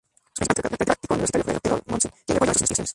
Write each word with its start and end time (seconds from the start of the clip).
Su 0.33 0.43
principal 0.45 0.71
catedrático 0.71 1.13
universitario 1.13 1.43
fue 1.43 1.59
Theodor 1.59 1.83
Mommsen, 1.85 2.09
quien 2.25 2.25
le 2.33 2.37
apoyó 2.37 2.49
en 2.51 2.53
sus 2.55 2.61
investigaciones. 2.63 2.89